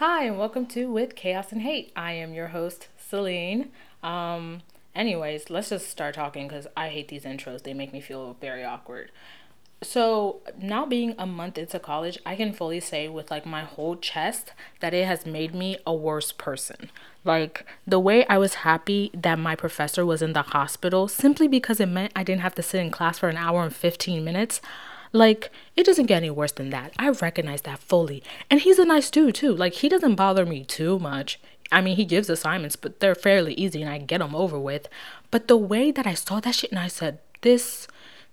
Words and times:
Hi, 0.00 0.24
and 0.24 0.38
welcome 0.38 0.64
to 0.68 0.90
With 0.90 1.14
Chaos 1.14 1.52
and 1.52 1.60
Hate. 1.60 1.92
I 1.94 2.12
am 2.12 2.32
your 2.32 2.46
host, 2.46 2.88
Celine. 2.96 3.70
Um, 4.02 4.62
anyways, 4.94 5.50
let's 5.50 5.68
just 5.68 5.90
start 5.90 6.14
talking 6.14 6.48
because 6.48 6.66
I 6.74 6.88
hate 6.88 7.08
these 7.08 7.24
intros. 7.24 7.64
They 7.64 7.74
make 7.74 7.92
me 7.92 8.00
feel 8.00 8.34
very 8.40 8.64
awkward. 8.64 9.12
So, 9.82 10.40
now 10.58 10.86
being 10.86 11.14
a 11.18 11.26
month 11.26 11.58
into 11.58 11.78
college, 11.78 12.18
I 12.24 12.34
can 12.34 12.54
fully 12.54 12.80
say 12.80 13.08
with 13.08 13.30
like 13.30 13.44
my 13.44 13.60
whole 13.60 13.94
chest 13.94 14.54
that 14.80 14.94
it 14.94 15.06
has 15.06 15.26
made 15.26 15.54
me 15.54 15.76
a 15.86 15.92
worse 15.92 16.32
person. 16.32 16.90
Like, 17.22 17.66
the 17.86 18.00
way 18.00 18.24
I 18.26 18.38
was 18.38 18.54
happy 18.64 19.10
that 19.12 19.38
my 19.38 19.54
professor 19.54 20.06
was 20.06 20.22
in 20.22 20.32
the 20.32 20.40
hospital 20.40 21.08
simply 21.08 21.46
because 21.46 21.78
it 21.78 21.90
meant 21.90 22.12
I 22.16 22.24
didn't 22.24 22.40
have 22.40 22.54
to 22.54 22.62
sit 22.62 22.80
in 22.80 22.90
class 22.90 23.18
for 23.18 23.28
an 23.28 23.36
hour 23.36 23.64
and 23.64 23.76
15 23.76 24.24
minutes. 24.24 24.62
Like, 25.12 25.50
it 25.76 25.84
doesn't 25.84 26.06
get 26.06 26.18
any 26.18 26.30
worse 26.30 26.52
than 26.52 26.70
that. 26.70 26.92
I 26.98 27.08
recognize 27.10 27.62
that 27.62 27.80
fully. 27.80 28.22
And 28.48 28.60
he's 28.60 28.78
a 28.78 28.84
nice 28.84 29.10
dude, 29.10 29.34
too. 29.34 29.54
Like, 29.54 29.74
he 29.74 29.88
doesn't 29.88 30.14
bother 30.14 30.46
me 30.46 30.64
too 30.64 30.98
much. 30.98 31.40
I 31.72 31.80
mean, 31.80 31.96
he 31.96 32.04
gives 32.04 32.30
assignments, 32.30 32.76
but 32.76 33.00
they're 33.00 33.14
fairly 33.14 33.54
easy 33.54 33.82
and 33.82 33.90
I 33.90 33.98
get 33.98 34.18
them 34.18 34.34
over 34.34 34.58
with. 34.58 34.88
But 35.30 35.48
the 35.48 35.56
way 35.56 35.90
that 35.90 36.06
I 36.06 36.14
saw 36.14 36.40
that 36.40 36.54
shit 36.54 36.70
and 36.70 36.78
I 36.78 36.88
said, 36.88 37.18
this 37.42 37.86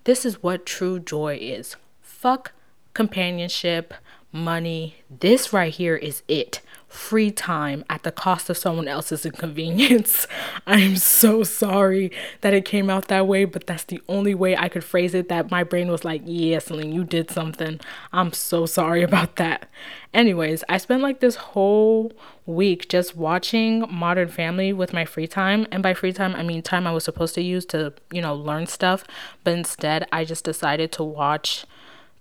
this 0.03 0.26
is 0.26 0.41
what 0.41 0.66
true 0.66 1.00
joy 1.00 1.38
is. 1.40 1.76
Fuck 2.02 2.53
companionship, 2.94 3.94
money. 4.31 4.95
This 5.09 5.52
right 5.52 5.73
here 5.73 5.98
is 5.98 6.23
it. 6.28 6.62
Free 6.88 7.32
time 7.32 7.84
at 7.90 8.04
the 8.04 8.12
cost 8.12 8.50
of 8.50 8.58
someone 8.58 8.88
else's 8.88 9.26
inconvenience. 9.26 10.26
I'm 10.68 10.95
so 10.95 11.44
sorry 11.44 12.12
that 12.41 12.54
it 12.54 12.64
came 12.64 12.90
out 12.90 13.09
that 13.09 13.28
way, 13.28 13.44
but 13.44 13.68
that's 13.68 13.84
the 13.84 14.02
only 14.08 14.34
way 14.34 14.56
I 14.56 14.70
could 14.70 14.86
phrase 14.86 15.14
it 15.14 15.28
that 15.28 15.52
my 15.52 15.64
brain 15.64 15.89
was 15.89 16.06
like, 16.06 16.22
yeah, 16.26 16.59
Celine, 16.59 16.94
you 16.94 17.03
did 17.03 17.30
something. 17.30 17.81
I'm 18.14 18.31
so 18.31 18.66
sorry 18.66 19.03
about 19.03 19.36
that. 19.36 19.70
Anyways, 20.14 20.64
I 20.70 20.78
spent 20.78 21.03
like 21.03 21.20
this 21.20 21.36
whole 21.36 22.14
week 22.45 22.88
just 22.88 23.16
watching 23.16 23.86
Modern 23.89 24.30
Family 24.30 24.72
with 24.72 24.94
my 24.94 25.04
free 25.04 25.28
time. 25.28 25.67
And 25.72 25.83
by 25.83 25.94
free 25.94 26.14
time, 26.14 26.36
I 26.36 26.44
mean 26.44 26.61
time 26.61 26.88
I 26.88 26.92
was 26.92 27.04
supposed 27.04 27.36
to 27.36 27.42
use 27.42 27.66
to, 27.67 27.94
you 28.11 28.22
know, 28.22 28.33
learn 28.33 28.66
stuff. 28.66 29.04
But 29.44 29.54
instead, 29.54 30.08
I 30.11 30.23
just 30.23 30.45
decided 30.45 30.92
to 30.94 31.04
watch 31.04 31.66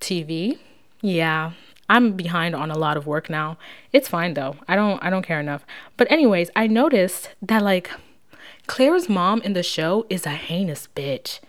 TV. 0.00 0.58
Yeah, 1.00 1.52
I'm 1.88 2.12
behind 2.12 2.54
on 2.54 2.70
a 2.70 2.78
lot 2.78 2.96
of 2.96 3.06
work 3.06 3.30
now. 3.30 3.58
It's 3.92 4.08
fine 4.08 4.34
though. 4.34 4.56
I 4.68 4.76
don't 4.76 5.02
I 5.02 5.10
don't 5.10 5.26
care 5.26 5.40
enough. 5.40 5.64
But 5.96 6.10
anyways, 6.10 6.50
I 6.56 6.66
noticed 6.66 7.30
that 7.42 7.62
like 7.62 7.90
Claire's 8.66 9.08
mom 9.08 9.40
in 9.42 9.52
the 9.52 9.62
show 9.62 10.06
is 10.10 10.26
a 10.26 10.30
heinous 10.30 10.88
bitch 10.94 11.40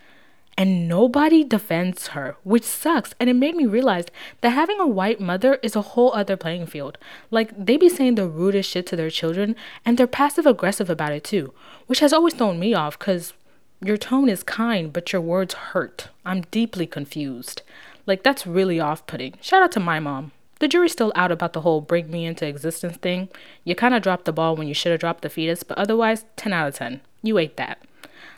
and 0.58 0.88
nobody 0.88 1.44
defends 1.44 2.08
her, 2.08 2.36
which 2.44 2.64
sucks. 2.64 3.14
And 3.20 3.30
it 3.30 3.36
made 3.36 3.56
me 3.56 3.68
realize 3.68 4.06
that 4.42 4.50
having 4.50 4.80
a 4.80 4.88
white 4.88 5.20
mother 5.20 5.60
is 5.62 5.76
a 5.76 5.84
whole 5.94 6.12
other 6.14 6.36
playing 6.36 6.66
field. 6.66 6.98
Like, 7.30 7.52
they 7.56 7.78
be 7.78 7.90
saying 7.90 8.16
the 8.16 8.28
rudest 8.28 8.72
shit 8.72 8.88
to 8.88 8.96
their 8.96 9.12
children, 9.12 9.56
and 9.86 9.98
they're 9.98 10.08
passive 10.08 10.48
aggressive 10.48 10.90
about 10.90 11.12
it 11.12 11.24
too, 11.24 11.54
which 11.86 12.00
has 12.00 12.12
always 12.12 12.34
thrown 12.34 12.60
me 12.60 12.74
off 12.74 12.98
because 12.98 13.34
your 13.82 13.98
tone 13.98 14.30
is 14.30 14.42
kind, 14.42 14.92
but 14.92 15.14
your 15.14 15.22
words 15.22 15.54
hurt. 15.54 16.10
I'm 16.26 16.42
deeply 16.50 16.88
confused. 16.88 17.62
Like, 18.08 18.24
that's 18.24 18.48
really 18.48 18.80
off 18.80 19.06
putting. 19.06 19.36
Shout 19.42 19.62
out 19.62 19.72
to 19.74 19.80
my 19.80 20.00
mom. 20.00 20.32
The 20.60 20.68
jury's 20.68 20.94
still 20.94 21.12
out 21.16 21.32
about 21.32 21.54
the 21.54 21.62
whole 21.62 21.82
bring 21.82 22.10
me 22.10 22.26
into 22.26 22.48
existence 22.48 22.98
thing. 22.98 23.30
You 23.64 23.76
kind 23.76 23.94
of 23.94 24.02
dropped 24.02 24.26
the 24.26 24.34
ball 24.34 24.56
when 24.56 24.68
you 24.68 24.74
should 24.74 24.92
have 24.92 25.02
dropped 25.02 25.22
the 25.22 25.30
fetus, 25.30 25.62
but 25.62 25.78
otherwise, 25.78 26.26
10 26.36 26.52
out 26.52 26.70
of 26.70 26.76
10. 26.76 27.02
You 27.22 27.38
ate 27.38 27.58
that. 27.58 27.80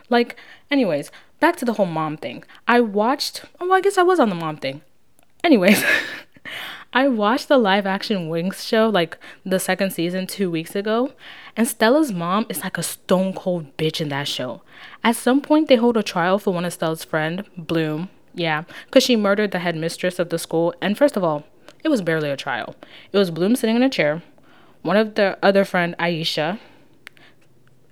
Like, 0.10 0.36
anyways, 0.70 1.12
back 1.40 1.56
to 1.58 1.66
the 1.66 1.74
whole 1.74 1.86
mom 1.86 2.18
thing. 2.18 2.44
I 2.68 2.82
watched, 2.82 3.46
oh, 3.62 3.72
I 3.72 3.80
guess 3.80 3.98
I 3.98 4.04
was 4.04 4.20
on 4.20 4.30
the 4.30 4.36
mom 4.36 4.58
thing. 4.58 4.82
Anyways, 5.44 5.84
I 6.94 7.08
watched 7.08 7.48
the 7.48 7.58
live 7.58 7.86
action 7.86 8.30
Winx 8.30 8.68
show, 8.68 8.90
like 8.90 9.18
the 9.46 9.60
second 9.60 9.92
season, 9.92 10.26
two 10.26 10.50
weeks 10.50 10.76
ago, 10.76 11.14
and 11.56 11.68
Stella's 11.68 12.12
mom 12.12 12.48
is 12.50 12.64
like 12.64 12.78
a 12.78 12.84
stone 12.84 13.34
cold 13.34 13.78
bitch 13.78 14.02
in 14.02 14.10
that 14.10 14.28
show. 14.28 14.64
At 15.04 15.16
some 15.16 15.40
point, 15.40 15.68
they 15.68 15.76
hold 15.76 15.98
a 15.98 16.04
trial 16.04 16.40
for 16.40 16.52
one 16.52 16.66
of 16.66 16.74
Stella's 16.74 17.04
friend, 17.04 17.46
Bloom. 17.56 18.10
Yeah, 18.40 18.64
because 18.86 19.04
she 19.04 19.18
murdered 19.18 19.52
the 19.52 19.60
headmistress 19.60 20.18
of 20.18 20.30
the 20.30 20.40
school, 20.40 20.74
and 20.82 20.98
first 20.98 21.18
of 21.18 21.26
all, 21.26 21.44
it 21.84 21.90
was 21.90 22.02
barely 22.02 22.30
a 22.30 22.38
trial. 22.38 22.74
It 23.12 23.18
was 23.18 23.32
Bloom 23.32 23.58
sitting 23.58 23.76
in 23.76 23.84
a 23.84 23.90
chair, 23.90 24.24
one 24.82 24.96
of 24.96 25.16
the 25.16 25.38
other 25.44 25.66
friend, 25.66 25.94
Aisha, 26.00 26.58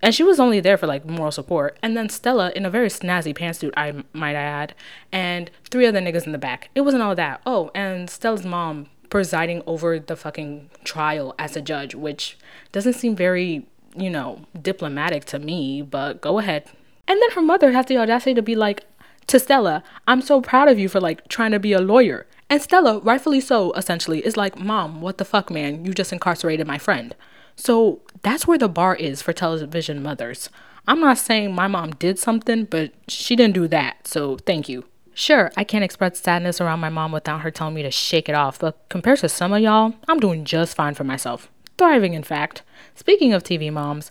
and 0.01 0.15
she 0.15 0.23
was 0.23 0.39
only 0.39 0.61
there 0.61 0.77
for 0.77 0.87
like 0.87 1.05
moral 1.05 1.31
support. 1.33 1.77
And 1.83 1.97
then 1.97 2.07
Stella 2.07 2.53
in 2.55 2.65
a 2.65 2.69
very 2.69 2.87
snazzy 2.87 3.35
pantsuit, 3.35 3.73
I 3.75 4.05
might 4.13 4.35
add, 4.35 4.73
and 5.11 5.51
three 5.69 5.85
other 5.85 5.99
niggas 5.99 6.25
in 6.25 6.31
the 6.31 6.37
back. 6.37 6.69
It 6.75 6.81
wasn't 6.81 7.03
all 7.03 7.15
that. 7.15 7.41
Oh, 7.45 7.69
and 7.75 8.09
Stella's 8.09 8.45
mom 8.45 8.87
presiding 9.09 9.63
over 9.67 9.99
the 9.99 10.15
fucking 10.15 10.69
trial 10.85 11.35
as 11.37 11.57
a 11.57 11.61
judge, 11.61 11.93
which 11.93 12.37
doesn't 12.71 12.93
seem 12.93 13.17
very, 13.17 13.65
you 13.97 14.09
know, 14.09 14.45
diplomatic 14.61 15.25
to 15.25 15.39
me, 15.39 15.81
but 15.81 16.21
go 16.21 16.39
ahead. 16.39 16.69
And 17.05 17.21
then 17.21 17.31
her 17.31 17.41
mother 17.41 17.73
has 17.73 17.87
the 17.87 17.97
audacity 17.97 18.33
to 18.33 18.41
be 18.41 18.55
like, 18.55 18.85
to 19.27 19.39
Stella, 19.39 19.83
I'm 20.07 20.21
so 20.21 20.41
proud 20.41 20.67
of 20.67 20.79
you 20.79 20.89
for 20.89 20.99
like 20.99 21.27
trying 21.27 21.51
to 21.51 21.59
be 21.59 21.73
a 21.73 21.81
lawyer. 21.81 22.25
And 22.49 22.61
Stella, 22.61 22.99
rightfully 22.99 23.41
so, 23.41 23.73
essentially, 23.73 24.25
is 24.25 24.37
like, 24.37 24.57
Mom, 24.57 25.01
what 25.01 25.17
the 25.17 25.25
fuck, 25.25 25.51
man? 25.51 25.83
You 25.83 25.93
just 25.93 26.13
incarcerated 26.13 26.65
my 26.65 26.77
friend. 26.77 27.13
So 27.55 28.01
that's 28.21 28.47
where 28.47 28.57
the 28.57 28.69
bar 28.69 28.95
is 28.95 29.21
for 29.21 29.33
television 29.33 30.01
mothers. 30.01 30.49
I'm 30.87 31.01
not 31.01 31.17
saying 31.17 31.53
my 31.53 31.67
mom 31.67 31.91
did 31.91 32.17
something, 32.17 32.63
but 32.63 32.93
she 33.09 33.35
didn't 33.35 33.55
do 33.55 33.67
that, 33.67 34.07
so 34.07 34.37
thank 34.37 34.69
you. 34.69 34.85
Sure, 35.13 35.51
I 35.57 35.65
can't 35.65 35.83
express 35.83 36.19
sadness 36.19 36.61
around 36.61 36.79
my 36.79 36.89
mom 36.89 37.11
without 37.11 37.41
her 37.41 37.51
telling 37.51 37.73
me 37.73 37.81
to 37.81 37.91
shake 37.91 38.29
it 38.29 38.35
off, 38.35 38.59
but 38.59 38.77
compared 38.87 39.19
to 39.19 39.27
some 39.27 39.51
of 39.51 39.61
y'all, 39.61 39.95
I'm 40.07 40.19
doing 40.19 40.45
just 40.45 40.75
fine 40.75 40.93
for 40.93 41.03
myself. 41.03 41.49
Thriving, 41.77 42.13
in 42.13 42.23
fact. 42.23 42.61
Speaking 42.95 43.33
of 43.33 43.43
TV 43.43 43.73
moms, 43.73 44.09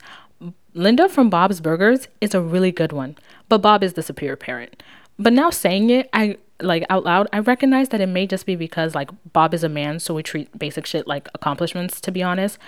Linda 0.75 1.09
from 1.09 1.31
Bob's 1.31 1.61
Burgers 1.61 2.09
is 2.21 2.35
a 2.35 2.41
really 2.43 2.73
good 2.73 2.93
one, 2.93 3.17
but 3.49 3.63
Bob 3.63 3.83
is 3.83 3.95
the 3.95 4.03
superior 4.03 4.37
parent. 4.37 4.83
But 5.19 5.33
now 5.33 5.51
saying 5.51 5.91
it, 5.91 6.09
I 6.13 6.39
like 6.61 6.85
out 6.89 7.05
loud, 7.05 7.29
I 7.33 7.41
recognize 7.41 7.91
that 7.91 8.01
it 8.01 8.07
may 8.07 8.27
just 8.27 8.47
be 8.47 8.57
because 8.57 8.95
like 8.95 9.11
Bob 9.33 9.55
is 9.55 9.65
a 9.65 9.69
man, 9.69 10.01
so 10.01 10.15
we 10.15 10.23
treat 10.23 10.59
basic 10.59 10.87
shit 10.87 11.07
like 11.07 11.29
accomplishments, 11.35 12.01
to 12.03 12.11
be 12.11 12.23
honest 12.23 12.59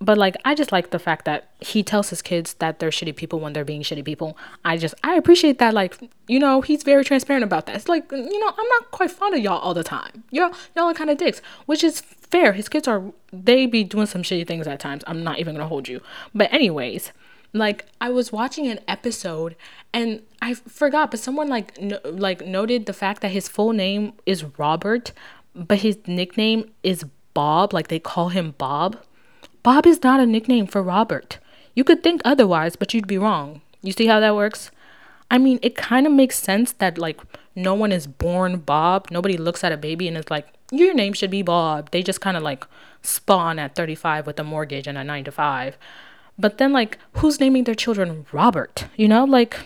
but 0.00 0.16
like 0.16 0.36
I 0.44 0.54
just 0.54 0.70
like 0.70 0.90
the 0.90 0.98
fact 0.98 1.24
that 1.24 1.48
he 1.60 1.82
tells 1.82 2.10
his 2.10 2.22
kids 2.22 2.54
that 2.54 2.78
they're 2.78 2.90
shitty 2.90 3.16
people 3.16 3.40
when 3.40 3.52
they're 3.52 3.64
being 3.64 3.82
shitty 3.82 4.04
people. 4.04 4.36
I 4.64 4.76
just 4.76 4.94
I 5.02 5.14
appreciate 5.14 5.58
that 5.58 5.74
like 5.74 5.98
you 6.28 6.38
know 6.38 6.60
he's 6.60 6.82
very 6.82 7.04
transparent 7.04 7.44
about 7.44 7.66
that. 7.66 7.76
It's 7.76 7.88
like 7.88 8.10
you 8.12 8.38
know 8.38 8.48
I'm 8.48 8.68
not 8.68 8.90
quite 8.90 9.10
fond 9.10 9.34
of 9.34 9.40
y'all 9.40 9.58
all 9.58 9.74
the 9.74 9.84
time. 9.84 10.24
Y'all 10.30 10.52
y'all 10.76 10.86
are 10.86 10.94
kind 10.94 11.10
of 11.10 11.18
dicks, 11.18 11.42
which 11.66 11.82
is 11.82 12.00
fair. 12.00 12.52
His 12.52 12.68
kids 12.68 12.86
are 12.86 13.02
they 13.32 13.66
be 13.66 13.84
doing 13.84 14.06
some 14.06 14.22
shitty 14.22 14.46
things 14.46 14.66
at 14.66 14.80
times. 14.80 15.02
I'm 15.06 15.24
not 15.24 15.38
even 15.38 15.54
gonna 15.54 15.68
hold 15.68 15.88
you. 15.88 16.00
But 16.34 16.52
anyways, 16.52 17.12
like 17.52 17.86
I 18.00 18.10
was 18.10 18.32
watching 18.32 18.66
an 18.66 18.80
episode 18.86 19.56
and 19.92 20.22
I 20.42 20.54
forgot, 20.54 21.10
but 21.10 21.20
someone 21.20 21.48
like 21.48 21.80
no, 21.80 21.98
like 22.04 22.46
noted 22.46 22.86
the 22.86 22.92
fact 22.92 23.22
that 23.22 23.30
his 23.30 23.48
full 23.48 23.72
name 23.72 24.12
is 24.26 24.44
Robert, 24.58 25.12
but 25.54 25.78
his 25.78 25.98
nickname 26.06 26.70
is 26.82 27.04
Bob. 27.34 27.72
Like 27.72 27.88
they 27.88 27.98
call 27.98 28.30
him 28.30 28.54
Bob 28.58 28.96
Bob 29.62 29.86
is 29.86 30.02
not 30.02 30.18
a 30.18 30.24
nickname 30.24 30.66
for 30.66 30.82
Robert. 30.82 31.38
You 31.74 31.84
could 31.84 32.02
think 32.02 32.22
otherwise, 32.24 32.76
but 32.76 32.94
you'd 32.94 33.06
be 33.06 33.18
wrong. 33.18 33.60
You 33.82 33.92
see 33.92 34.06
how 34.06 34.18
that 34.20 34.34
works? 34.34 34.70
I 35.30 35.38
mean, 35.38 35.58
it 35.60 35.76
kind 35.76 36.06
of 36.06 36.12
makes 36.14 36.38
sense 36.38 36.72
that, 36.72 36.96
like, 36.96 37.20
no 37.54 37.74
one 37.74 37.92
is 37.92 38.06
born 38.06 38.60
Bob. 38.60 39.08
Nobody 39.10 39.36
looks 39.36 39.62
at 39.62 39.72
a 39.72 39.76
baby 39.76 40.08
and 40.08 40.16
is 40.16 40.30
like, 40.30 40.46
your 40.70 40.94
name 40.94 41.12
should 41.12 41.30
be 41.30 41.42
Bob. 41.42 41.90
They 41.90 42.02
just 42.02 42.20
kind 42.20 42.36
of 42.36 42.42
like 42.42 42.66
spawn 43.02 43.58
at 43.58 43.74
35 43.74 44.26
with 44.26 44.40
a 44.40 44.44
mortgage 44.44 44.86
and 44.86 44.96
a 44.96 45.04
9 45.04 45.24
to 45.24 45.32
5. 45.32 45.76
But 46.38 46.58
then, 46.58 46.72
like, 46.72 46.98
who's 47.14 47.40
naming 47.40 47.64
their 47.64 47.74
children 47.74 48.26
Robert? 48.32 48.86
You 48.96 49.08
know, 49.08 49.24
like, 49.24 49.58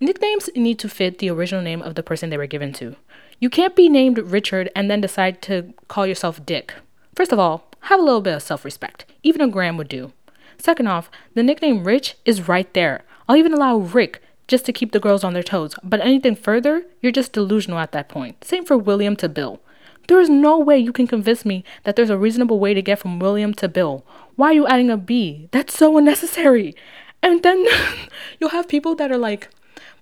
nicknames 0.00 0.50
need 0.56 0.78
to 0.80 0.88
fit 0.88 1.18
the 1.18 1.30
original 1.30 1.62
name 1.62 1.82
of 1.82 1.94
the 1.94 2.02
person 2.02 2.30
they 2.30 2.36
were 2.36 2.46
given 2.46 2.72
to. 2.74 2.96
You 3.38 3.48
can't 3.48 3.76
be 3.76 3.88
named 3.88 4.18
Richard 4.18 4.70
and 4.74 4.90
then 4.90 5.00
decide 5.00 5.40
to 5.42 5.72
call 5.88 6.06
yourself 6.06 6.44
Dick. 6.44 6.74
First 7.14 7.32
of 7.32 7.38
all, 7.38 7.68
have 7.80 8.00
a 8.00 8.02
little 8.02 8.20
bit 8.20 8.34
of 8.34 8.42
self 8.42 8.64
respect. 8.64 9.04
Even 9.22 9.40
a 9.40 9.48
Graham 9.48 9.76
would 9.76 9.88
do. 9.88 10.12
Second 10.58 10.86
off, 10.88 11.10
the 11.34 11.42
nickname 11.42 11.84
Rich 11.84 12.16
is 12.24 12.48
right 12.48 12.72
there. 12.74 13.04
I'll 13.28 13.36
even 13.36 13.52
allow 13.54 13.76
Rick 13.76 14.22
just 14.46 14.64
to 14.66 14.72
keep 14.72 14.92
the 14.92 15.00
girls 15.00 15.24
on 15.24 15.32
their 15.32 15.42
toes, 15.42 15.74
but 15.82 16.00
anything 16.00 16.36
further, 16.36 16.84
you're 17.00 17.12
just 17.12 17.32
delusional 17.32 17.78
at 17.78 17.92
that 17.92 18.08
point. 18.08 18.44
Same 18.44 18.64
for 18.64 18.76
William 18.76 19.16
to 19.16 19.28
Bill. 19.28 19.60
There 20.06 20.20
is 20.20 20.28
no 20.28 20.58
way 20.58 20.78
you 20.78 20.92
can 20.92 21.06
convince 21.06 21.46
me 21.46 21.64
that 21.84 21.96
there's 21.96 22.10
a 22.10 22.18
reasonable 22.18 22.58
way 22.58 22.74
to 22.74 22.82
get 22.82 22.98
from 22.98 23.18
William 23.18 23.54
to 23.54 23.68
Bill. 23.68 24.04
Why 24.36 24.48
are 24.48 24.54
you 24.54 24.66
adding 24.66 24.90
a 24.90 24.96
B? 24.96 25.48
That's 25.52 25.76
so 25.76 25.96
unnecessary. 25.96 26.74
And 27.22 27.42
then 27.42 27.66
you'll 28.40 28.50
have 28.50 28.68
people 28.68 28.94
that 28.96 29.12
are 29.12 29.18
like, 29.18 29.48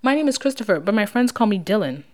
My 0.02 0.14
name 0.14 0.28
is 0.28 0.38
Christopher, 0.38 0.80
but 0.80 0.94
my 0.94 1.06
friends 1.06 1.32
call 1.32 1.46
me 1.46 1.58
Dylan. 1.58 2.04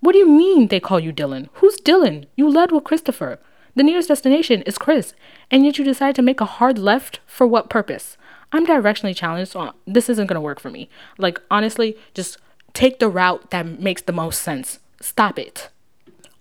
What 0.00 0.12
do 0.12 0.18
you 0.18 0.28
mean 0.28 0.68
they 0.68 0.80
call 0.80 1.00
you 1.00 1.12
Dylan? 1.12 1.48
Who's 1.54 1.76
Dylan? 1.78 2.26
You 2.36 2.48
led 2.48 2.72
with 2.72 2.84
Christopher. 2.84 3.40
The 3.74 3.82
nearest 3.82 4.08
destination 4.08 4.62
is 4.62 4.78
Chris, 4.78 5.14
and 5.50 5.64
yet 5.64 5.78
you 5.78 5.84
decide 5.84 6.14
to 6.16 6.22
make 6.22 6.40
a 6.40 6.46
hard 6.46 6.78
left 6.78 7.20
for 7.26 7.46
what 7.46 7.70
purpose? 7.70 8.16
I'm 8.50 8.66
directionally 8.66 9.14
challenged, 9.14 9.52
so 9.52 9.72
this 9.86 10.08
isn't 10.08 10.26
gonna 10.26 10.40
work 10.40 10.58
for 10.58 10.70
me. 10.70 10.88
Like, 11.18 11.40
honestly, 11.50 11.96
just 12.14 12.38
take 12.72 12.98
the 12.98 13.08
route 13.08 13.50
that 13.50 13.80
makes 13.80 14.02
the 14.02 14.12
most 14.12 14.42
sense. 14.42 14.80
Stop 15.00 15.38
it. 15.38 15.68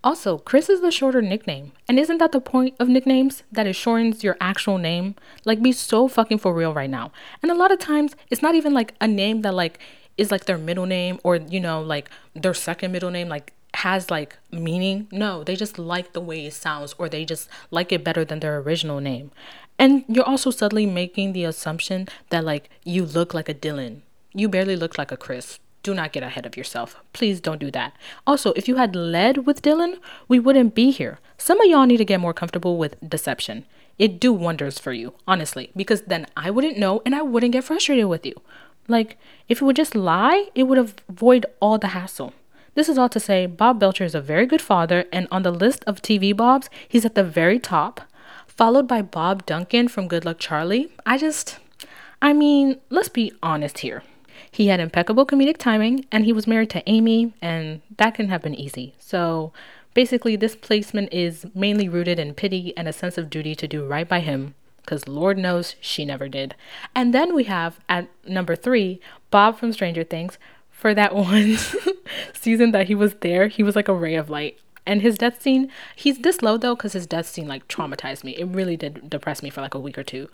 Also, 0.07 0.37
Chris 0.37 0.69
is 0.69 0.79
the 0.79 0.89
shorter 0.89 1.21
nickname. 1.21 1.73
And 1.89 1.99
isn't 1.99 2.19
that 2.19 2.31
the 2.31 2.39
point 2.39 2.77
of 2.79 2.87
nicknames? 2.87 3.43
That 3.51 3.67
it 3.67 3.73
shortens 3.73 4.23
your 4.23 4.37
actual 4.39 4.77
name? 4.77 5.15
Like, 5.43 5.61
be 5.61 5.73
so 5.73 6.07
fucking 6.07 6.37
for 6.37 6.53
real 6.53 6.73
right 6.73 6.89
now. 6.89 7.11
And 7.41 7.51
a 7.51 7.53
lot 7.53 7.73
of 7.73 7.79
times, 7.79 8.15
it's 8.29 8.41
not 8.41 8.55
even 8.55 8.73
like 8.73 8.93
a 9.01 9.07
name 9.09 9.41
that, 9.41 9.53
like, 9.53 9.79
is 10.15 10.31
like 10.31 10.45
their 10.45 10.57
middle 10.57 10.85
name 10.85 11.19
or, 11.25 11.35
you 11.35 11.59
know, 11.59 11.81
like 11.81 12.09
their 12.33 12.53
second 12.53 12.93
middle 12.93 13.11
name, 13.11 13.27
like, 13.27 13.51
has 13.73 14.09
like 14.09 14.37
meaning. 14.49 15.09
No, 15.11 15.43
they 15.43 15.57
just 15.57 15.77
like 15.77 16.13
the 16.13 16.21
way 16.21 16.45
it 16.45 16.53
sounds 16.53 16.95
or 16.97 17.09
they 17.09 17.25
just 17.25 17.49
like 17.69 17.91
it 17.91 18.05
better 18.05 18.23
than 18.23 18.39
their 18.39 18.59
original 18.59 19.01
name. 19.01 19.31
And 19.77 20.05
you're 20.07 20.23
also 20.23 20.51
subtly 20.51 20.85
making 20.85 21.33
the 21.33 21.43
assumption 21.43 22.07
that, 22.29 22.45
like, 22.45 22.69
you 22.85 23.03
look 23.03 23.33
like 23.33 23.49
a 23.49 23.53
Dylan. 23.53 24.03
You 24.33 24.47
barely 24.47 24.77
look 24.77 24.97
like 24.97 25.11
a 25.11 25.17
Chris 25.17 25.59
do 25.83 25.93
not 25.93 26.11
get 26.11 26.23
ahead 26.23 26.45
of 26.45 26.57
yourself. 26.57 26.97
Please 27.13 27.39
don't 27.39 27.59
do 27.59 27.71
that. 27.71 27.93
Also, 28.25 28.51
if 28.53 28.67
you 28.67 28.75
had 28.75 28.95
led 28.95 29.45
with 29.45 29.61
Dylan, 29.61 29.99
we 30.27 30.39
wouldn't 30.39 30.75
be 30.75 30.91
here. 30.91 31.19
Some 31.37 31.61
of 31.61 31.67
y'all 31.67 31.85
need 31.85 31.97
to 31.97 32.05
get 32.05 32.19
more 32.19 32.33
comfortable 32.33 32.77
with 32.77 32.97
deception. 33.07 33.65
It 33.97 34.19
do 34.19 34.31
wonders 34.31 34.79
for 34.79 34.93
you, 34.93 35.13
honestly, 35.27 35.71
because 35.75 36.03
then 36.03 36.27
I 36.35 36.51
wouldn't 36.51 36.77
know 36.77 37.01
and 37.05 37.15
I 37.15 37.21
wouldn't 37.21 37.53
get 37.53 37.63
frustrated 37.63 38.05
with 38.05 38.25
you. 38.25 38.35
Like, 38.87 39.17
if 39.49 39.59
you 39.59 39.67
would 39.67 39.75
just 39.75 39.95
lie, 39.95 40.49
it 40.55 40.63
would 40.63 40.77
avoid 40.77 41.45
all 41.59 41.77
the 41.77 41.87
hassle. 41.87 42.33
This 42.75 42.89
is 42.89 42.97
all 42.97 43.09
to 43.09 43.19
say 43.19 43.47
Bob 43.47 43.79
Belcher 43.79 44.03
is 44.03 44.13
a 44.13 44.21
very 44.21 44.45
good 44.45 44.61
father, 44.61 45.05
and 45.11 45.27
on 45.31 45.41
the 45.41 45.51
list 45.51 45.83
of 45.85 46.01
TV 46.01 46.35
Bobs, 46.35 46.69
he's 46.87 47.05
at 47.05 47.15
the 47.15 47.23
very 47.23 47.57
top, 47.59 48.01
followed 48.45 48.87
by 48.87 49.01
Bob 49.01 49.45
Duncan 49.45 49.87
from 49.87 50.07
Good 50.07 50.25
Luck 50.25 50.37
Charlie. 50.37 50.91
I 51.05 51.17
just, 51.17 51.57
I 52.21 52.33
mean, 52.33 52.79
let's 52.89 53.09
be 53.09 53.33
honest 53.41 53.79
here. 53.79 54.03
He 54.51 54.67
had 54.67 54.79
impeccable 54.79 55.25
comedic 55.25 55.57
timing 55.57 56.05
and 56.11 56.25
he 56.25 56.33
was 56.33 56.47
married 56.47 56.69
to 56.71 56.89
Amy, 56.89 57.33
and 57.41 57.81
that 57.97 58.15
can 58.15 58.29
have 58.29 58.41
been 58.41 58.55
easy. 58.55 58.95
So 58.99 59.51
basically, 59.93 60.35
this 60.35 60.55
placement 60.55 61.11
is 61.13 61.45
mainly 61.53 61.89
rooted 61.89 62.19
in 62.19 62.33
pity 62.33 62.73
and 62.77 62.87
a 62.87 62.93
sense 62.93 63.17
of 63.17 63.29
duty 63.29 63.55
to 63.55 63.67
do 63.67 63.85
right 63.85 64.07
by 64.07 64.19
him, 64.19 64.55
because 64.77 65.07
Lord 65.07 65.37
knows 65.37 65.75
she 65.81 66.05
never 66.05 66.27
did. 66.27 66.55
And 66.95 67.13
then 67.13 67.33
we 67.33 67.45
have 67.45 67.79
at 67.89 68.09
number 68.27 68.55
three, 68.55 68.99
Bob 69.31 69.57
from 69.57 69.73
Stranger 69.73 70.03
Things. 70.03 70.37
For 70.69 70.93
that 70.93 71.15
one 71.15 71.57
season 72.33 72.71
that 72.71 72.87
he 72.87 72.95
was 72.95 73.15
there, 73.21 73.47
he 73.47 73.63
was 73.63 73.75
like 73.75 73.87
a 73.87 73.93
ray 73.93 74.15
of 74.15 74.29
light. 74.29 74.59
And 74.87 75.01
his 75.01 75.17
death 75.17 75.41
scene, 75.41 75.69
he's 75.95 76.19
this 76.19 76.41
low 76.41 76.57
though, 76.57 76.73
because 76.73 76.93
his 76.93 77.05
death 77.05 77.27
scene 77.27 77.47
like 77.47 77.67
traumatized 77.67 78.23
me. 78.23 78.31
It 78.37 78.45
really 78.45 78.77
did 78.77 79.09
depress 79.09 79.43
me 79.43 79.49
for 79.49 79.61
like 79.61 79.73
a 79.73 79.79
week 79.79 79.97
or 79.97 80.03
two. 80.03 80.29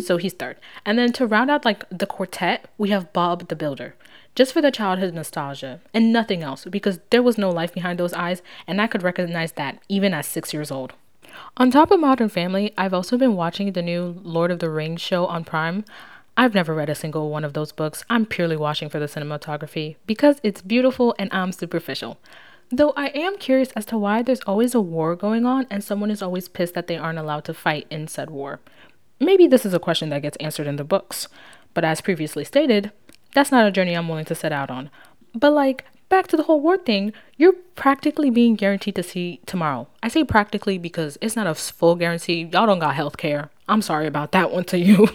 So 0.00 0.16
he's 0.16 0.32
third. 0.32 0.56
And 0.86 0.96
then 0.96 1.12
to 1.14 1.26
round 1.26 1.50
out 1.50 1.64
like 1.64 1.84
the 1.90 2.06
quartet, 2.06 2.70
we 2.78 2.90
have 2.90 3.12
Bob 3.12 3.48
the 3.48 3.56
Builder. 3.56 3.96
Just 4.36 4.52
for 4.52 4.62
the 4.62 4.70
childhood 4.70 5.12
nostalgia 5.12 5.80
and 5.92 6.12
nothing 6.12 6.42
else, 6.42 6.66
because 6.66 7.00
there 7.10 7.22
was 7.22 7.36
no 7.36 7.50
life 7.50 7.74
behind 7.74 7.98
those 7.98 8.12
eyes, 8.12 8.42
and 8.66 8.80
I 8.80 8.86
could 8.86 9.02
recognize 9.02 9.52
that 9.52 9.80
even 9.88 10.14
at 10.14 10.24
six 10.24 10.54
years 10.54 10.70
old. 10.70 10.92
On 11.56 11.70
top 11.70 11.90
of 11.90 11.98
Modern 11.98 12.28
Family, 12.28 12.72
I've 12.78 12.94
also 12.94 13.18
been 13.18 13.34
watching 13.34 13.72
the 13.72 13.82
new 13.82 14.20
Lord 14.22 14.50
of 14.50 14.60
the 14.60 14.70
Rings 14.70 15.00
show 15.00 15.26
on 15.26 15.44
Prime. 15.44 15.84
I've 16.36 16.54
never 16.54 16.74
read 16.74 16.90
a 16.90 16.94
single 16.94 17.30
one 17.30 17.44
of 17.44 17.54
those 17.54 17.72
books. 17.72 18.04
I'm 18.08 18.26
purely 18.26 18.56
watching 18.56 18.88
for 18.88 19.00
the 19.00 19.06
cinematography 19.06 19.96
because 20.06 20.38
it's 20.42 20.62
beautiful 20.62 21.14
and 21.18 21.32
I'm 21.32 21.50
superficial. 21.50 22.18
Though 22.70 22.92
I 22.96 23.08
am 23.08 23.38
curious 23.38 23.70
as 23.72 23.86
to 23.86 23.98
why 23.98 24.22
there's 24.22 24.40
always 24.40 24.74
a 24.74 24.80
war 24.80 25.14
going 25.14 25.46
on 25.46 25.66
and 25.70 25.84
someone 25.84 26.10
is 26.10 26.22
always 26.22 26.48
pissed 26.48 26.74
that 26.74 26.88
they 26.88 26.96
aren't 26.96 27.18
allowed 27.18 27.44
to 27.44 27.54
fight 27.54 27.86
in 27.90 28.08
said 28.08 28.30
war. 28.30 28.60
Maybe 29.20 29.46
this 29.46 29.64
is 29.64 29.72
a 29.72 29.78
question 29.78 30.08
that 30.10 30.22
gets 30.22 30.36
answered 30.38 30.66
in 30.66 30.76
the 30.76 30.84
books, 30.84 31.28
but 31.74 31.84
as 31.84 32.00
previously 32.00 32.44
stated, 32.44 32.90
that's 33.34 33.52
not 33.52 33.66
a 33.66 33.70
journey 33.70 33.94
I'm 33.94 34.08
willing 34.08 34.24
to 34.26 34.34
set 34.34 34.52
out 34.52 34.70
on. 34.70 34.90
But 35.32 35.52
like, 35.52 35.84
back 36.08 36.26
to 36.28 36.36
the 36.36 36.42
whole 36.44 36.60
war 36.60 36.76
thing, 36.76 37.12
you're 37.36 37.54
practically 37.76 38.30
being 38.30 38.56
guaranteed 38.56 38.96
to 38.96 39.02
see 39.02 39.40
tomorrow. 39.46 39.86
I 40.02 40.08
say 40.08 40.24
practically 40.24 40.76
because 40.76 41.18
it's 41.20 41.36
not 41.36 41.46
a 41.46 41.54
full 41.54 41.94
guarantee. 41.94 42.48
Y'all 42.52 42.66
don't 42.66 42.80
got 42.80 42.96
health 42.96 43.16
care. 43.16 43.50
I'm 43.68 43.82
sorry 43.82 44.06
about 44.06 44.32
that 44.32 44.50
one 44.50 44.64
to 44.64 44.78
you. 44.88 45.08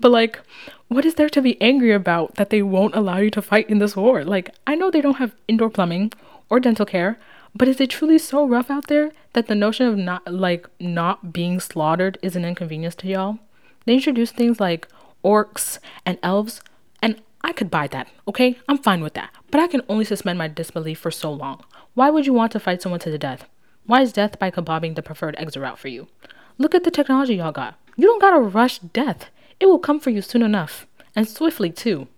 but 0.00 0.10
like, 0.10 0.40
what 0.88 1.04
is 1.04 1.16
there 1.16 1.28
to 1.28 1.42
be 1.42 1.60
angry 1.60 1.92
about 1.92 2.36
that 2.36 2.50
they 2.50 2.62
won't 2.62 2.94
allow 2.94 3.18
you 3.18 3.30
to 3.30 3.42
fight 3.42 3.68
in 3.68 3.80
this 3.80 3.96
war? 3.96 4.24
Like, 4.24 4.54
I 4.66 4.74
know 4.74 4.90
they 4.90 5.00
don't 5.02 5.18
have 5.18 5.34
indoor 5.46 5.68
plumbing 5.68 6.12
or 6.48 6.60
dental 6.60 6.86
care. 6.86 7.18
But 7.54 7.68
is 7.68 7.80
it 7.80 7.90
truly 7.90 8.18
so 8.18 8.46
rough 8.46 8.70
out 8.70 8.88
there 8.88 9.12
that 9.32 9.46
the 9.46 9.54
notion 9.54 9.86
of 9.86 9.96
not 9.96 10.30
like 10.30 10.66
not 10.78 11.32
being 11.32 11.58
slaughtered 11.58 12.18
is 12.22 12.36
an 12.36 12.44
inconvenience 12.44 12.94
to 12.96 13.08
y'all? 13.08 13.38
They 13.86 13.94
introduce 13.94 14.30
things 14.30 14.60
like 14.60 14.88
orcs 15.24 15.78
and 16.04 16.18
elves, 16.22 16.60
and 17.00 17.22
I 17.42 17.52
could 17.52 17.70
buy 17.70 17.86
that, 17.88 18.08
okay? 18.28 18.58
I'm 18.68 18.78
fine 18.78 19.02
with 19.02 19.14
that. 19.14 19.30
But 19.50 19.60
I 19.60 19.68
can 19.68 19.82
only 19.88 20.04
suspend 20.04 20.38
my 20.38 20.48
disbelief 20.48 20.98
for 20.98 21.10
so 21.10 21.32
long. 21.32 21.64
Why 21.94 22.10
would 22.10 22.26
you 22.26 22.32
want 22.32 22.52
to 22.52 22.60
fight 22.60 22.82
someone 22.82 23.00
to 23.00 23.10
the 23.10 23.18
death? 23.18 23.48
Why 23.86 24.02
is 24.02 24.12
death 24.12 24.38
by 24.38 24.50
kebabbing 24.50 24.96
the 24.96 25.02
preferred 25.02 25.36
exit 25.38 25.62
route 25.62 25.78
for 25.78 25.88
you? 25.88 26.08
Look 26.58 26.74
at 26.74 26.84
the 26.84 26.90
technology 26.90 27.36
y'all 27.36 27.52
got. 27.52 27.78
You 27.96 28.06
don't 28.06 28.20
gotta 28.20 28.40
rush 28.40 28.80
death. 28.80 29.30
It 29.60 29.66
will 29.66 29.78
come 29.78 30.00
for 30.00 30.10
you 30.10 30.20
soon 30.20 30.42
enough. 30.42 30.86
And 31.14 31.26
swiftly, 31.26 31.70
too. 31.70 32.08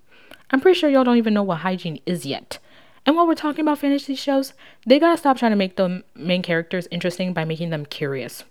I'm 0.50 0.60
pretty 0.60 0.78
sure 0.78 0.90
y'all 0.90 1.04
don't 1.04 1.18
even 1.18 1.34
know 1.34 1.42
what 1.42 1.58
hygiene 1.58 2.00
is 2.06 2.24
yet. 2.26 2.58
And 3.06 3.16
while 3.16 3.26
we're 3.26 3.34
talking 3.34 3.62
about 3.62 3.78
fantasy 3.78 4.14
shows, 4.14 4.52
they 4.86 4.98
gotta 4.98 5.18
stop 5.18 5.38
trying 5.38 5.52
to 5.52 5.56
make 5.56 5.76
the 5.76 6.02
main 6.14 6.42
characters 6.42 6.88
interesting 6.90 7.32
by 7.32 7.44
making 7.44 7.70
them 7.70 7.86
curious. 7.86 8.44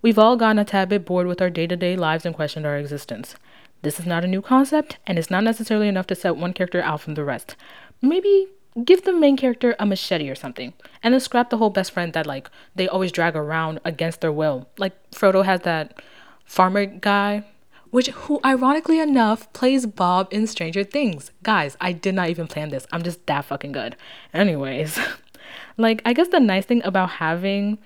We've 0.00 0.18
all 0.18 0.36
gotten 0.36 0.58
a 0.58 0.64
tad 0.64 0.88
bit 0.88 1.04
bored 1.04 1.26
with 1.26 1.42
our 1.42 1.50
day 1.50 1.66
to 1.66 1.76
day 1.76 1.96
lives 1.96 2.24
and 2.24 2.34
questioned 2.34 2.66
our 2.66 2.76
existence. 2.76 3.34
This 3.82 4.00
is 4.00 4.06
not 4.06 4.24
a 4.24 4.28
new 4.28 4.42
concept, 4.42 4.98
and 5.06 5.18
it's 5.18 5.30
not 5.30 5.44
necessarily 5.44 5.88
enough 5.88 6.06
to 6.08 6.14
set 6.14 6.36
one 6.36 6.52
character 6.52 6.82
out 6.82 7.00
from 7.00 7.14
the 7.14 7.24
rest. 7.24 7.56
Maybe 8.02 8.48
give 8.84 9.02
the 9.02 9.12
main 9.12 9.36
character 9.36 9.74
a 9.78 9.86
machete 9.86 10.28
or 10.28 10.34
something, 10.34 10.72
and 11.02 11.14
then 11.14 11.20
scrap 11.20 11.50
the 11.50 11.58
whole 11.58 11.70
best 11.70 11.92
friend 11.92 12.12
that 12.12 12.26
like 12.26 12.48
they 12.74 12.88
always 12.88 13.12
drag 13.12 13.36
around 13.36 13.80
against 13.84 14.20
their 14.20 14.32
will. 14.32 14.68
Like 14.78 14.94
Frodo 15.10 15.44
has 15.44 15.60
that 15.62 16.00
farmer 16.44 16.86
guy 16.86 17.44
which 17.90 18.08
who 18.08 18.40
ironically 18.44 19.00
enough 19.00 19.52
plays 19.52 19.86
Bob 19.86 20.28
in 20.30 20.46
Stranger 20.46 20.84
Things. 20.84 21.30
Guys, 21.42 21.76
I 21.80 21.92
did 21.92 22.14
not 22.14 22.28
even 22.28 22.46
plan 22.46 22.68
this. 22.70 22.86
I'm 22.92 23.02
just 23.02 23.24
that 23.26 23.44
fucking 23.44 23.72
good. 23.72 23.96
Anyways, 24.32 24.98
like 25.76 26.02
I 26.04 26.12
guess 26.12 26.28
the 26.28 26.40
nice 26.40 26.66
thing 26.66 26.82
about 26.84 27.10
having 27.10 27.78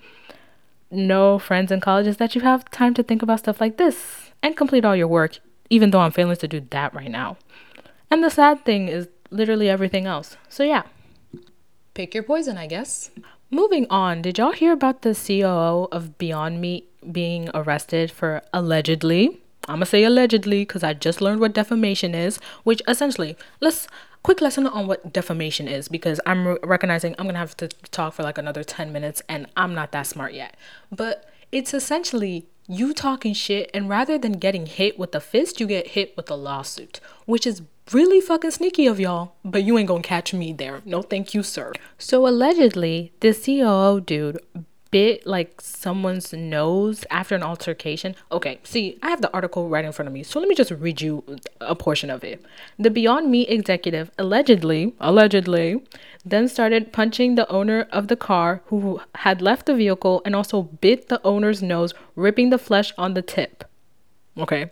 no 0.90 1.38
friends 1.38 1.72
in 1.72 1.81
college 1.81 2.06
is 2.06 2.19
that 2.19 2.34
you 2.34 2.43
have 2.43 2.70
time 2.70 2.94
to 2.94 3.02
think 3.02 3.22
about 3.22 3.38
stuff 3.38 3.60
like 3.60 3.78
this 3.78 4.31
and 4.43 4.56
complete 4.56 4.84
all 4.84 4.96
your 4.96 5.08
work, 5.08 5.38
even 5.70 5.90
though 5.90 6.00
I'm 6.00 6.10
failing 6.10 6.37
to 6.37 6.48
do 6.48 6.60
that 6.70 6.94
right 6.94 7.10
now. 7.10 7.37
And 8.10 8.22
the 8.22 8.31
sad 8.31 8.64
thing 8.64 8.88
is 8.88 9.08
literally 9.31 9.69
everything 9.69 10.06
else. 10.06 10.36
So 10.48 10.65
yeah. 10.65 10.82
Pick 11.94 12.15
your 12.15 12.22
poison, 12.22 12.56
I 12.56 12.67
guess. 12.67 13.10
Moving 13.50 13.86
on, 13.91 14.22
did 14.22 14.38
y'all 14.38 14.53
hear 14.53 14.72
about 14.72 15.03
the 15.03 15.15
COO 15.15 15.88
of 15.93 16.17
Beyond 16.17 16.60
Meat 16.60 16.88
being 17.12 17.50
arrested 17.53 18.10
for 18.10 18.43
allegedly 18.53 19.42
I'm 19.69 19.76
gonna 19.76 19.86
say 19.86 20.02
allegedly 20.04 20.62
because 20.62 20.82
I 20.82 20.92
just 20.94 21.20
learned 21.20 21.40
what 21.40 21.52
defamation 21.52 22.14
is, 22.14 22.38
which 22.64 22.82
essentially, 22.88 23.36
let's 23.60 23.86
quick 24.22 24.40
lesson 24.40 24.66
on 24.66 24.86
what 24.86 25.12
defamation 25.12 25.69
is 25.69 25.88
because 25.88 26.20
I'm 26.26 26.46
re- 26.46 26.58
recognizing 26.62 27.14
I'm 27.19 27.26
gonna 27.26 27.38
have 27.38 27.56
to 27.58 27.69
talk 27.69 28.14
for 28.14 28.22
like 28.22 28.38
another 28.38 28.64
10 28.64 28.92
minutes 28.92 29.22
and 29.28 29.46
I'm 29.56 29.74
not 29.74 29.92
that 29.92 30.06
smart 30.06 30.32
yet. 30.32 30.56
But 30.90 31.31
it's 31.52 31.74
essentially 31.74 32.46
you 32.69 32.94
talking 32.94 33.34
shit, 33.34 33.70
and 33.74 33.88
rather 33.88 34.16
than 34.19 34.32
getting 34.32 34.66
hit 34.66 34.98
with 34.98 35.14
a 35.14 35.20
fist, 35.20 35.60
you 35.60 35.66
get 35.66 35.88
hit 35.88 36.16
with 36.16 36.31
a 36.31 36.34
lawsuit, 36.34 37.00
which 37.26 37.46
is 37.46 37.62
really 37.92 38.20
fucking 38.20 38.52
sneaky 38.52 38.86
of 38.86 39.00
y'all, 39.00 39.34
but 39.44 39.64
you 39.64 39.76
ain't 39.76 39.88
gonna 39.88 40.02
catch 40.02 40.32
me 40.32 40.52
there. 40.52 40.81
No, 40.84 41.02
thank 41.02 41.34
you, 41.34 41.42
sir. 41.42 41.72
So 41.98 42.26
allegedly, 42.26 43.12
this 43.20 43.44
COO 43.44 44.00
dude 44.00 44.38
bit 44.93 45.27
like 45.27 45.61
someone's 45.61 46.32
nose 46.32 47.05
after 47.11 47.34
an 47.34 47.43
altercation. 47.43 48.15
Okay, 48.31 48.61
see, 48.63 48.99
I 49.03 49.11
have 49.11 49.22
the 49.22 49.32
article 49.32 49.69
right 49.69 49.84
in 49.84 49.91
front 49.91 50.06
of 50.06 50.13
me, 50.13 50.22
so 50.22 50.39
let 50.39 50.49
me 50.49 50.55
just 50.55 50.70
read 50.70 51.01
you 51.01 51.25
a 51.61 51.75
portion 51.75 52.11
of 52.11 52.22
it. 52.22 52.44
The 52.79 52.91
Beyond 52.91 53.29
Meat 53.31 53.49
executive 53.49 54.13
allegedly, 54.19 54.94
allegedly, 55.01 55.82
then 56.25 56.46
started 56.46 56.93
punching 56.93 57.34
the 57.34 57.49
owner 57.49 57.89
of 57.91 58.06
the 58.06 58.17
car 58.17 58.63
who 58.67 59.01
had 59.17 59.43
left 59.43 59.67
the 59.67 59.75
vehicle 59.75 60.22
and 60.25 60.37
also 60.37 60.63
bit 60.63 61.08
the 61.08 61.20
owner's 61.25 61.63
nose, 61.63 61.94
ripping 62.15 62.51
the 62.51 62.58
flesh 62.58 62.93
on 62.96 63.15
the 63.15 63.22
tip. 63.22 63.65
Okay. 64.39 64.70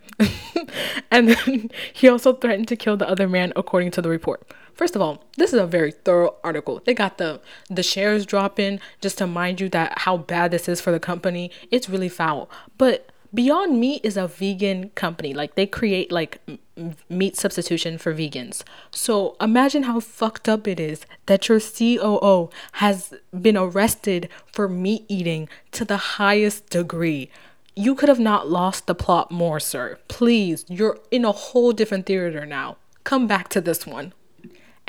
and 1.11 1.29
then 1.29 1.69
he 1.93 2.07
also 2.07 2.33
threatened 2.33 2.67
to 2.69 2.75
kill 2.75 2.95
the 2.95 3.09
other 3.09 3.27
man, 3.27 3.53
according 3.55 3.91
to 3.91 4.01
the 4.01 4.09
report. 4.09 4.47
First 4.73 4.95
of 4.95 5.01
all, 5.01 5.23
this 5.37 5.53
is 5.53 5.59
a 5.59 5.67
very 5.67 5.91
thorough 5.91 6.35
article. 6.43 6.81
They 6.85 6.93
got 6.93 7.17
the 7.17 7.41
the 7.69 7.83
shares 7.83 8.25
dropping 8.25 8.79
just 9.01 9.17
to 9.19 9.27
mind 9.27 9.61
you 9.61 9.69
that 9.69 9.99
how 9.99 10.17
bad 10.17 10.51
this 10.51 10.67
is 10.67 10.81
for 10.81 10.91
the 10.91 10.99
company. 10.99 11.51
It's 11.69 11.89
really 11.89 12.09
foul. 12.09 12.49
But 12.77 13.11
Beyond 13.33 13.79
Meat 13.79 14.01
is 14.03 14.17
a 14.17 14.27
vegan 14.27 14.89
company. 14.89 15.33
Like 15.33 15.55
they 15.55 15.65
create 15.65 16.11
like 16.11 16.39
m- 16.47 16.95
meat 17.09 17.37
substitution 17.37 17.97
for 17.97 18.13
vegans. 18.13 18.63
So 18.91 19.37
imagine 19.39 19.83
how 19.83 20.01
fucked 20.01 20.49
up 20.49 20.67
it 20.67 20.79
is 20.79 21.05
that 21.27 21.47
your 21.47 21.61
COO 21.61 22.49
has 22.73 23.13
been 23.39 23.55
arrested 23.55 24.27
for 24.51 24.67
meat 24.67 25.05
eating 25.07 25.47
to 25.71 25.85
the 25.85 25.97
highest 25.97 26.69
degree. 26.69 27.29
You 27.73 27.95
could 27.95 28.09
have 28.09 28.19
not 28.19 28.49
lost 28.49 28.85
the 28.85 28.95
plot 28.95 29.31
more, 29.31 29.61
sir. 29.61 29.97
Please, 30.09 30.65
you're 30.67 30.99
in 31.09 31.23
a 31.23 31.31
whole 31.31 31.71
different 31.71 32.05
theater 32.05 32.45
now. 32.45 32.75
Come 33.05 33.27
back 33.27 33.47
to 33.49 33.61
this 33.61 33.87
one. 33.87 34.11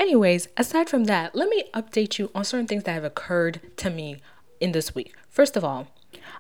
Anyways, 0.03 0.49
aside 0.57 0.91
from 0.91 1.05
that, 1.05 1.33
let 1.33 1.49
me 1.49 1.63
update 1.75 2.19
you 2.19 2.29
on 2.35 2.43
certain 2.43 2.67
things 2.67 2.83
that 2.83 2.95
have 2.95 3.05
occurred 3.05 3.61
to 3.77 3.89
me 3.89 4.17
in 4.59 4.73
this 4.73 4.97
week. 4.97 5.15
First 5.31 5.57
of 5.57 5.65
all, 5.65 5.87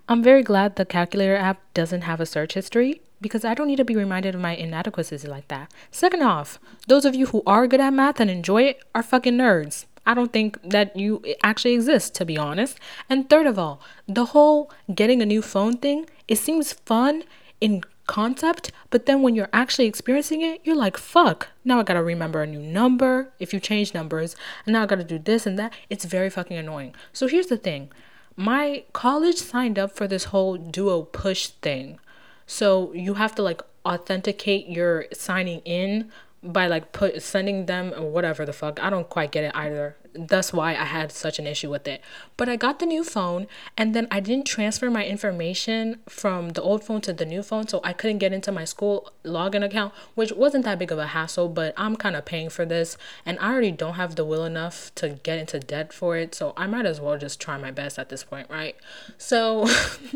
I'm 0.09 0.21
very 0.21 0.42
glad 0.42 0.75
the 0.75 0.85
calculator 0.85 1.37
app 1.37 1.61
doesn't 1.73 2.00
have 2.00 2.21
a 2.21 2.26
search 2.26 2.54
history 2.54 3.02
because 3.21 3.45
I 3.45 3.54
don't 3.54 3.69
need 3.69 3.76
to 3.76 3.85
be 3.85 3.95
reminded 3.95 4.35
of 4.35 4.40
my 4.40 4.57
inadequacies 4.57 5.28
like 5.28 5.47
that. 5.47 5.73
Second 5.92 6.23
off, 6.23 6.59
those 6.88 7.04
of 7.04 7.14
you 7.14 7.26
who 7.26 7.45
are 7.47 7.69
good 7.69 7.81
at 7.81 7.92
math 7.92 8.19
and 8.19 8.28
enjoy 8.28 8.62
it 8.62 8.83
are 8.97 9.02
fucking 9.04 9.38
nerds. 9.38 9.85
I 10.04 10.14
don't 10.14 10.33
think 10.33 10.59
that 10.69 10.97
you 10.97 11.23
actually 11.45 11.75
exist, 11.75 12.16
to 12.16 12.25
be 12.25 12.37
honest. 12.37 12.81
And 13.09 13.31
third 13.31 13.47
of 13.47 13.61
all, 13.61 13.81
the 14.09 14.25
whole 14.25 14.73
getting 14.92 15.23
a 15.23 15.26
new 15.26 15.40
phone 15.40 15.76
thing, 15.76 16.11
it 16.26 16.38
seems 16.38 16.73
fun 16.73 17.23
in 17.61 17.85
concept, 18.06 18.73
but 18.90 19.06
then 19.06 19.23
when 19.23 19.35
you're 19.35 19.49
actually 19.52 19.87
experiencing 19.87 20.42
it, 20.42 20.61
you're 20.64 20.76
like, 20.76 20.97
fuck, 20.97 21.49
now 21.64 21.80
I 21.80 21.82
gotta 21.82 22.02
remember 22.02 22.42
a 22.42 22.47
new 22.47 22.61
number 22.61 23.32
if 23.38 23.52
you 23.52 23.61
change 23.61 23.94
numbers, 23.94 24.37
and 24.66 24.73
now 24.73 24.82
I 24.82 24.87
gotta 24.87 25.04
do 25.04 25.18
this 25.18 25.47
and 25.47 25.59
that. 25.59 25.73
It's 25.88 26.04
very 26.04 26.30
fucking 26.30 26.56
annoying. 26.56 26.94
So 27.12 27.26
here's 27.26 27.47
the 27.47 27.56
thing 27.56 27.90
my 28.37 28.85
college 28.92 29.37
signed 29.37 29.78
up 29.78 29.92
for 29.92 30.06
this 30.09 30.25
whole 30.25 30.56
duo 30.56 31.02
push 31.02 31.49
thing. 31.49 31.99
So 32.47 32.92
you 32.92 33.14
have 33.14 33.35
to 33.37 33.42
like 33.42 33.62
authenticate 33.85 34.68
your 34.68 35.06
signing 35.12 35.61
in 35.61 36.11
by 36.42 36.66
like 36.66 36.92
put 36.92 37.23
sending 37.23 37.66
them 37.66 37.92
or 37.94 38.11
whatever 38.11 38.44
the 38.44 38.52
fuck. 38.52 38.82
I 38.82 38.90
don't 38.90 39.09
quite 39.09 39.32
get 39.32 39.44
it 39.44 39.52
either. 39.54 39.97
That's 40.14 40.52
why 40.52 40.71
I 40.73 40.85
had 40.85 41.11
such 41.12 41.38
an 41.38 41.47
issue 41.47 41.71
with 41.71 41.88
it. 41.88 42.02
But 42.37 42.49
I 42.49 42.57
got 42.57 42.78
the 42.78 42.87
new 42.87 43.04
phone 43.04 43.47
and 43.76 43.95
then 43.95 44.09
I 44.11 44.21
didn't 44.21 44.47
transfer 44.47 44.90
my 44.90 45.07
information 45.07 46.00
from 46.09 46.50
the 46.50 46.62
old 46.62 46.85
phone 46.85 47.00
to 47.02 47.12
the 47.12 47.25
new 47.25 47.42
phone, 47.42 47.69
so 47.69 47.81
I 47.83 47.92
couldn't 47.92 48.19
get 48.19 48.33
into 48.33 48.52
my 48.52 48.64
school 48.64 49.12
login 49.25 49.64
account, 49.64 49.95
which 50.14 50.33
wasn't 50.33 50.64
that 50.64 50.78
big 50.78 50.92
of 50.92 50.99
a 50.99 51.09
hassle, 51.09 51.49
but 51.49 51.75
I'm 51.76 51.97
kind 51.97 52.16
of 52.16 52.25
paying 52.25 52.50
for 52.50 52.64
this 52.64 52.97
and 53.25 53.38
I 53.38 53.52
already 53.52 53.73
don't 53.73 53.95
have 53.95 54.16
the 54.16 54.25
will 54.25 54.45
enough 54.45 54.95
to 54.97 55.11
get 55.11 55.38
into 55.38 55.59
debt 55.59 55.92
for 55.92 56.16
it, 56.16 56.35
so 56.35 56.52
I 56.57 56.66
might 56.66 56.87
as 56.87 57.00
well 57.00 57.16
just 57.19 57.40
try 57.40 57.57
my 57.57 57.71
best 57.71 57.99
at 57.99 58.09
this 58.09 58.25
point, 58.25 58.49
right? 58.50 58.76
So 59.19 59.69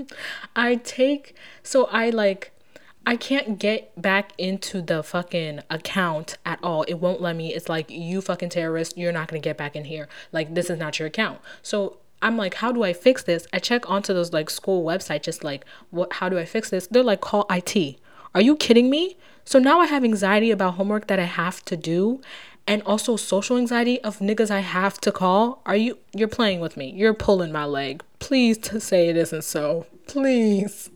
I 0.57 0.77
take 0.77 1.35
so 1.63 1.87
I 1.87 2.11
like 2.11 2.53
I 3.09 3.15
can't 3.15 3.61
get 3.61 4.01
back 4.01 4.33
into 4.37 4.83
the 4.83 5.01
fucking 5.01 5.61
account 5.71 6.39
at 6.45 6.59
all. 6.61 6.83
It 6.83 6.95
won't 6.95 7.21
let 7.21 7.37
me. 7.37 7.55
It's 7.55 7.69
like, 7.69 7.89
you 7.89 8.21
fucking 8.21 8.49
terrorist, 8.49 8.99
you're 8.99 9.13
not 9.13 9.29
gonna 9.29 9.39
get 9.39 9.57
back 9.57 9.77
in 9.77 9.85
here. 9.85 10.09
Like, 10.33 10.55
this 10.55 10.69
is 10.69 10.79
not 10.79 10.99
your 10.99 11.07
account. 11.07 11.41
So 11.63 11.99
I'm 12.21 12.37
like, 12.37 12.55
how 12.55 12.73
do 12.73 12.83
I 12.83 12.93
fix 12.93 13.23
this? 13.23 13.47
I 13.53 13.61
check 13.61 13.89
onto 13.89 14.13
those 14.13 14.33
like 14.33 14.51
school 14.51 14.85
website, 14.85 15.23
just 15.23 15.45
like, 15.45 15.65
what? 15.91 16.15
How 16.15 16.29
do 16.29 16.37
I 16.37 16.45
fix 16.45 16.69
this? 16.69 16.89
They're 16.89 17.05
like, 17.05 17.21
call 17.21 17.47
IT. 17.49 17.97
Are 18.35 18.41
you 18.41 18.57
kidding 18.57 18.91
me? 18.91 19.17
So 19.45 19.61
now 19.61 19.79
I 19.79 19.87
have 19.87 20.03
anxiety 20.03 20.51
about 20.51 20.75
homework 20.75 21.07
that 21.07 21.21
I 21.21 21.25
have 21.25 21.65
to 21.67 21.77
do, 21.77 22.21
and 22.67 22.83
also 22.83 23.15
social 23.15 23.57
anxiety 23.57 24.01
of 24.03 24.19
niggas 24.19 24.51
I 24.51 24.61
have 24.61 25.01
to 25.03 25.13
call. 25.13 25.63
Are 25.65 25.77
you? 25.77 25.99
You're 26.13 26.27
playing 26.27 26.59
with 26.59 26.77
me. 26.77 26.91
You're 26.91 27.15
pulling 27.15 27.53
my 27.53 27.67
leg. 27.67 28.03
Please 28.19 28.59
to 28.59 28.81
say 28.81 29.09
it 29.09 29.17
isn't 29.17 29.45
so. 29.45 29.87
Please. 30.09 30.91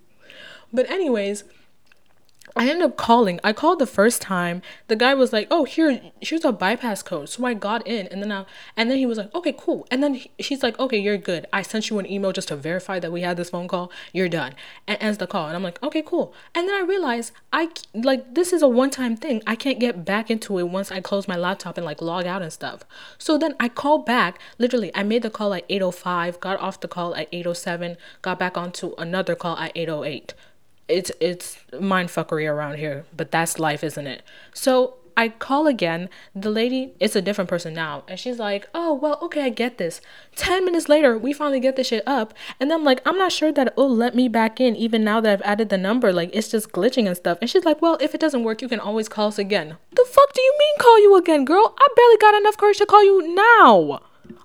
But 0.73 0.91
anyways 0.91 1.45
I 2.61 2.69
ended 2.69 2.83
up 2.83 2.99
calling. 2.99 3.41
I 3.43 3.55
called 3.55 3.79
the 3.79 3.87
first 3.87 4.21
time. 4.21 4.61
The 4.89 4.95
guy 4.95 5.15
was 5.15 5.33
like, 5.33 5.49
"Oh, 5.51 5.65
here, 5.65 5.99
here's 6.21 6.45
a 6.45 6.53
bypass 6.53 7.03
code." 7.03 7.31
So 7.31 7.47
I 7.47 7.55
got 7.55 7.87
in, 7.87 8.07
and 8.09 8.23
then 8.23 8.31
I, 8.31 8.45
and 8.77 8.91
then 8.91 8.99
he 8.99 9.07
was 9.07 9.17
like, 9.17 9.35
"Okay, 9.35 9.55
cool." 9.57 9.87
And 9.91 10.03
then 10.03 10.13
he, 10.13 10.31
she's 10.41 10.63
like, 10.63 10.79
"Okay, 10.79 10.99
you're 10.99 11.17
good. 11.17 11.47
I 11.55 11.63
sent 11.63 11.89
you 11.89 11.99
an 11.99 12.05
email 12.05 12.33
just 12.33 12.49
to 12.49 12.57
verify 12.57 13.01
that 13.01 13.11
we 13.11 13.23
had 13.23 13.39
this 13.39 13.49
phone 13.49 13.67
call. 13.67 13.91
You're 14.13 14.29
done." 14.29 14.53
And 14.87 14.99
ends 15.01 15.17
the 15.17 15.27
call, 15.27 15.47
and 15.47 15.57
I'm 15.57 15.63
like, 15.63 15.83
"Okay, 15.83 16.03
cool." 16.03 16.35
And 16.55 16.69
then 16.69 16.75
I 16.75 16.85
realized 16.85 17.33
I 17.51 17.71
like 17.95 18.35
this 18.35 18.53
is 18.53 18.61
a 18.61 18.69
one-time 18.69 19.17
thing. 19.17 19.43
I 19.47 19.57
can't 19.57 19.81
get 19.81 20.05
back 20.05 20.31
into 20.31 20.59
it 20.59 20.69
once 20.69 20.93
I 20.93 21.01
close 21.01 21.27
my 21.27 21.37
laptop 21.37 21.79
and 21.79 21.87
like 21.87 22.03
log 22.03 22.27
out 22.27 22.43
and 22.43 22.53
stuff. 22.53 22.85
So 23.17 23.39
then 23.39 23.55
I 23.59 23.71
called 23.71 24.05
back. 24.05 24.39
Literally, 24.59 24.95
I 24.95 25.03
made 25.03 25.23
the 25.23 25.31
call 25.31 25.55
at 25.55 25.67
8:05, 25.71 26.39
got 26.41 26.61
off 26.61 26.79
the 26.79 26.89
call 26.89 27.15
at 27.15 27.33
8:07, 27.33 27.97
got 28.21 28.39
back 28.39 28.59
onto 28.59 28.93
another 28.99 29.35
call 29.35 29.57
at 29.57 29.75
8:08 29.75 30.35
it's 30.91 31.13
it's 31.21 31.59
mind 31.79 32.09
fuckery 32.09 32.51
around 32.51 32.79
here, 32.79 33.05
but 33.17 33.31
that's 33.31 33.59
life, 33.59 33.85
isn't 33.85 34.07
it? 34.07 34.23
So 34.53 34.95
I 35.17 35.29
call 35.29 35.67
again. 35.67 36.09
The 36.35 36.51
lady, 36.51 36.95
it's 36.99 37.17
a 37.17 37.23
different 37.23 37.51
person 37.51 37.75
now, 37.75 38.05
and 38.09 38.19
she's 38.19 38.39
like, 38.39 38.69
"Oh 38.75 38.95
well, 38.95 39.19
okay, 39.23 39.43
I 39.45 39.49
get 39.51 39.79
this." 39.79 40.01
Ten 40.35 40.65
minutes 40.65 40.89
later, 40.89 41.19
we 41.19 41.33
finally 41.33 41.61
get 41.61 41.77
this 41.77 41.89
shit 41.89 42.03
up, 42.07 42.33
and 42.59 42.73
I'm 42.73 42.85
like, 42.85 43.03
"I'm 43.07 43.19
not 43.19 43.33
sure 43.33 43.53
that 43.53 43.69
it'll 43.69 43.95
let 43.95 44.15
me 44.15 44.29
back 44.29 44.61
in, 44.61 44.77
even 44.77 45.05
now 45.05 45.21
that 45.21 45.33
I've 45.33 45.43
added 45.43 45.69
the 45.69 45.79
number. 45.79 46.13
Like, 46.13 46.31
it's 46.33 46.49
just 46.49 46.73
glitching 46.73 47.07
and 47.07 47.17
stuff." 47.17 47.39
And 47.41 47.51
she's 47.51 47.65
like, 47.65 47.83
"Well, 47.83 47.99
if 48.01 48.15
it 48.15 48.21
doesn't 48.21 48.45
work, 48.45 48.63
you 48.63 48.69
can 48.69 48.81
always 48.81 49.09
call 49.09 49.29
us 49.29 49.39
again." 49.39 49.77
The 49.91 50.07
fuck 50.09 50.33
do 50.33 50.41
you 50.41 50.55
mean 50.59 50.75
call 50.79 50.99
you 51.01 51.17
again, 51.17 51.45
girl? 51.45 51.75
I 51.79 51.87
barely 51.95 52.17
got 52.17 52.41
enough 52.41 52.57
courage 52.57 52.79
to 52.79 52.87
call 52.87 53.05
you 53.05 53.35
now. 53.35 54.01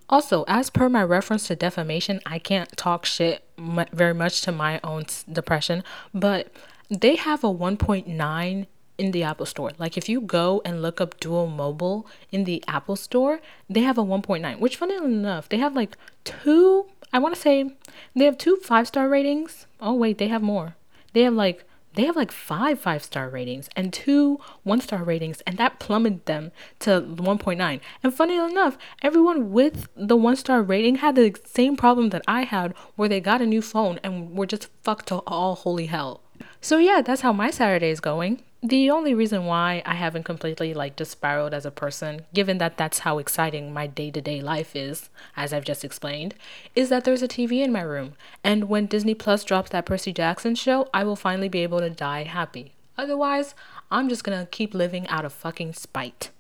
Also, 0.10 0.44
as 0.48 0.70
per 0.70 0.88
my 0.90 1.04
reference 1.04 1.48
to 1.48 1.56
defamation, 1.56 2.22
I 2.26 2.40
can't 2.40 2.76
talk 2.78 3.06
shit 3.06 3.44
m- 3.58 3.86
very 3.92 4.14
much 4.14 4.42
to 4.42 4.52
my 4.52 4.80
own 4.84 5.06
depression, 5.32 5.84
but 6.14 6.52
they 6.90 7.16
have 7.16 7.44
a 7.44 7.48
1.9 7.48 8.68
in 8.98 9.12
the 9.12 9.24
Apple 9.24 9.46
Store. 9.46 9.72
Like 9.78 9.98
if 9.98 10.08
you 10.08 10.22
go 10.22 10.62
and 10.64 10.82
look 10.82 11.02
up 11.02 11.20
Duo 11.20 11.48
Mobile 11.48 12.08
in 12.32 12.44
the 12.44 12.64
Apple 12.68 12.96
Store, 12.96 13.40
they 13.70 13.82
have 13.82 13.98
a 13.98 14.04
1.9, 14.04 14.60
which 14.60 14.78
funny 14.78 14.96
enough, 14.96 15.50
they 15.50 15.58
have 15.58 15.76
like 15.76 15.98
two, 16.24 16.86
I 17.12 17.20
want 17.20 17.36
to 17.36 17.42
say 17.42 17.72
they 18.16 18.26
have 18.26 18.38
two 18.38 18.58
five 18.58 18.88
star 18.88 19.10
ratings. 19.10 19.66
Oh 19.82 19.94
wait, 19.94 20.18
they 20.18 20.28
have 20.28 20.42
more. 20.42 20.76
They 21.14 21.22
have 21.24 21.34
like 21.34 21.66
they 21.96 22.06
have 22.06 22.16
like 22.16 22.32
five 22.32 22.80
five 22.80 23.04
star 23.04 23.30
ratings 23.30 23.70
and 23.76 23.94
two 23.94 24.40
one 24.64 24.82
star 24.82 25.04
ratings, 25.04 25.42
and 25.48 25.58
that 25.58 25.80
plummeted 25.80 26.26
them 26.26 26.52
to 26.80 27.02
1.9. 27.02 27.80
And 28.04 28.14
funny 28.14 28.38
enough, 28.38 28.78
everyone 29.02 29.52
with 29.52 29.88
the 29.96 30.16
one 30.16 30.36
star 30.36 30.62
rating 30.62 30.96
had 30.96 31.16
the 31.16 31.36
same 31.46 31.76
problem 31.76 32.10
that 32.10 32.24
I 32.28 32.44
had, 32.44 32.74
where 32.96 33.10
they 33.10 33.20
got 33.20 33.42
a 33.42 33.46
new 33.46 33.62
phone 33.62 34.00
and 34.04 34.38
were 34.38 34.46
just 34.46 34.70
fucked 34.84 35.08
to 35.08 35.18
all 35.28 35.56
holy 35.56 35.88
hell. 35.88 36.25
So 36.62 36.78
yeah, 36.78 37.02
that's 37.02 37.22
how 37.22 37.34
my 37.34 37.52
Saturday 37.52 37.90
is 37.90 38.00
going. 38.00 38.42
The 38.64 38.90
only 38.90 39.14
reason 39.14 39.46
why 39.46 39.84
I 39.86 39.94
haven't 39.94 40.24
completely 40.24 40.74
like 40.74 40.96
just 40.96 41.12
spiraled 41.12 41.54
as 41.54 41.68
a 41.68 41.72
person, 41.72 42.26
given 42.34 42.58
that 42.58 42.78
that's 42.78 43.00
how 43.00 43.20
exciting 43.20 43.72
my 43.72 43.86
day 43.86 44.10
to 44.10 44.22
day 44.22 44.42
life 44.42 44.76
is, 44.76 45.10
as 45.38 45.54
I've 45.54 45.66
just 45.66 45.86
explained, 45.86 46.34
is 46.76 46.90
that 46.90 47.04
there's 47.04 47.22
a 47.22 47.28
TV 47.28 47.64
in 47.64 47.72
my 47.72 47.82
room. 47.82 48.14
And 48.44 48.68
when 48.68 48.88
Disney 48.88 49.14
Plus 49.14 49.44
drops 49.44 49.70
that 49.70 49.86
Percy 49.86 50.12
Jackson 50.12 50.56
show, 50.56 50.90
I 50.94 51.04
will 51.04 51.16
finally 51.16 51.50
be 51.50 51.62
able 51.62 51.80
to 51.80 51.92
die 51.92 52.24
happy. 52.24 52.74
Otherwise, 52.98 53.54
I'm 53.92 54.10
just 54.10 54.24
gonna 54.24 54.48
keep 54.50 54.74
living 54.74 55.08
out 55.10 55.26
of 55.26 55.34
fucking 55.34 55.74
spite. 55.74 56.32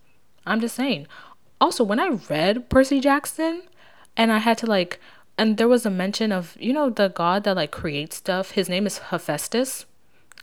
I'm 0.47 0.61
just 0.61 0.75
saying. 0.75 1.05
Also, 1.61 1.83
when 1.83 1.99
I 1.99 2.19
read 2.29 2.69
Percy 2.69 2.99
Jackson 2.99 3.61
and 4.17 4.31
I 4.31 4.39
had 4.39 4.57
to 4.59 4.65
like, 4.65 4.99
and 5.37 5.57
there 5.57 5.67
was 5.67 5.85
a 5.85 5.89
mention 5.89 6.31
of, 6.31 6.57
you 6.59 6.73
know, 6.73 6.89
the 6.89 7.09
god 7.09 7.43
that 7.43 7.55
like 7.55 7.71
creates 7.71 8.17
stuff, 8.17 8.51
his 8.51 8.69
name 8.69 8.85
is 8.85 8.99
Hephaestus. 8.99 9.85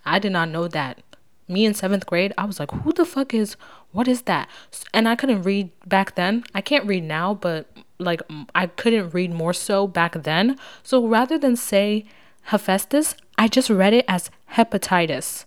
I 0.05 0.19
did 0.19 0.33
not 0.33 0.49
know 0.49 0.69
that 0.69 1.03
me 1.49 1.65
in 1.65 1.75
seventh 1.75 2.07
grade, 2.07 2.33
I 2.39 2.45
was 2.45 2.59
like, 2.59 2.71
who 2.71 2.93
the 2.93 3.05
fuck 3.05 3.35
is, 3.35 3.57
what 3.93 4.09
is 4.09 4.23
that? 4.23 4.49
And 4.95 5.09
I 5.09 5.17
couldn't 5.17 5.43
read 5.43 5.71
back 5.87 6.15
then. 6.15 6.45
I 6.55 6.61
can't 6.61 6.87
read 6.87 7.05
now, 7.05 7.35
but 7.35 7.67
like 7.99 8.23
I 8.55 8.67
couldn't 8.67 9.11
read 9.11 9.33
more 9.33 9.53
so 9.53 9.87
back 9.87 10.23
then. 10.23 10.59
So 10.83 11.07
rather 11.07 11.39
than 11.39 11.57
say 11.57 12.05
Hephaestus, 12.45 13.15
I 13.39 13.49
just 13.49 13.71
read 13.71 13.93
it 13.93 14.05
as 14.09 14.31
hepatitis, 14.55 15.45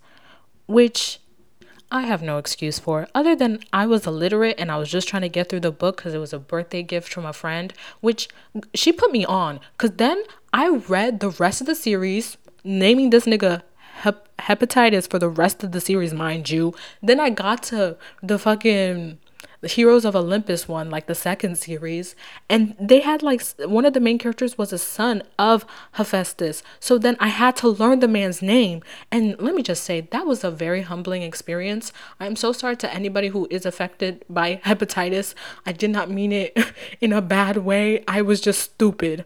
which 0.68 1.20
I 1.92 2.02
have 2.04 2.22
no 2.22 2.38
excuse 2.38 2.80
for, 2.80 3.08
other 3.14 3.36
than 3.36 3.60
I 3.72 3.86
was 3.86 4.08
illiterate 4.08 4.56
and 4.58 4.72
I 4.72 4.78
was 4.78 4.90
just 4.90 5.08
trying 5.08 5.22
to 5.22 5.30
get 5.30 5.50
through 5.50 5.62
the 5.62 5.72
book 5.72 5.98
because 5.98 6.14
it 6.14 6.20
was 6.20 6.34
a 6.34 6.40
birthday 6.40 6.84
gift 6.84 7.14
from 7.14 7.26
a 7.26 7.34
friend, 7.34 7.74
which 8.02 8.28
she 8.74 8.92
put 8.92 9.12
me 9.12 9.24
on. 9.26 9.60
Because 9.78 9.98
then 9.98 10.24
I 10.54 10.70
read 10.70 11.20
the 11.20 11.30
rest 11.30 11.62
of 11.62 11.68
the 11.68 11.76
series, 11.76 12.38
naming 12.64 13.12
this 13.12 13.26
nigga 13.26 13.62
hep- 13.98 14.28
hepatitis 14.38 15.10
for 15.10 15.20
the 15.20 15.30
rest 15.30 15.64
of 15.64 15.72
the 15.72 15.82
series, 15.82 16.14
mind 16.14 16.50
you. 16.50 16.74
Then 17.02 17.20
I 17.20 17.30
got 17.30 17.64
to 17.64 17.98
the 18.22 18.40
fucking 18.40 19.20
the 19.62 19.68
Heroes 19.68 20.06
of 20.06 20.16
Olympus 20.16 20.68
one, 20.68 20.90
like 20.90 21.08
the 21.08 21.16
second 21.16 21.58
series, 21.58 22.16
and 22.50 22.76
they 22.80 23.00
had 23.00 23.24
like 23.24 23.42
one 23.60 23.86
of 23.86 23.94
the 23.94 24.00
main 24.00 24.18
characters 24.18 24.58
was 24.58 24.74
a 24.74 24.78
son 24.78 25.24
of 25.40 25.66
Hephaestus. 25.94 26.64
So 26.80 26.98
then 26.98 27.18
I 27.20 27.28
had 27.28 27.56
to 27.58 27.70
learn 27.70 28.00
the 28.00 28.08
man's 28.08 28.42
name, 28.42 28.82
and 29.12 29.40
let 29.40 29.56
me 29.56 29.64
just 29.64 29.84
say 29.84 30.02
that 30.02 30.26
was 30.26 30.44
a 30.44 30.52
very 30.52 30.82
humbling 30.82 31.22
experience. 31.22 31.92
I'm 32.20 32.36
so 32.36 32.52
sorry 32.52 32.78
to 32.78 32.94
anybody 32.94 33.30
who 33.30 33.48
is 33.50 33.66
affected 33.66 34.24
by 34.30 34.58
hepatitis. 34.66 35.34
I 35.66 35.72
did 35.72 35.90
not 35.90 36.10
mean 36.10 36.32
it 36.32 36.58
in 37.02 37.14
a 37.14 37.22
bad 37.22 37.58
way. 37.58 38.04
I 38.08 38.22
was 38.22 38.42
just 38.42 38.62
stupid. 38.62 39.26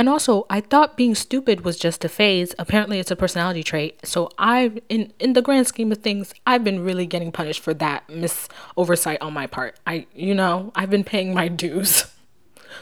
And 0.00 0.08
also, 0.08 0.46
I 0.48 0.62
thought 0.62 0.96
being 0.96 1.14
stupid 1.14 1.62
was 1.62 1.78
just 1.78 2.06
a 2.06 2.08
phase. 2.08 2.54
Apparently, 2.58 2.98
it's 2.98 3.10
a 3.10 3.16
personality 3.16 3.62
trait. 3.62 4.00
So 4.02 4.30
I, 4.38 4.80
in 4.88 5.12
in 5.18 5.34
the 5.34 5.42
grand 5.42 5.66
scheme 5.66 5.92
of 5.92 5.98
things, 5.98 6.32
I've 6.46 6.64
been 6.64 6.82
really 6.82 7.04
getting 7.04 7.30
punished 7.30 7.60
for 7.60 7.74
that 7.74 8.08
mis 8.08 8.48
oversight 8.78 9.20
on 9.20 9.34
my 9.34 9.46
part. 9.46 9.76
I, 9.86 10.06
you 10.14 10.34
know, 10.34 10.72
I've 10.74 10.88
been 10.88 11.04
paying 11.04 11.34
my 11.34 11.48
dues. 11.48 12.06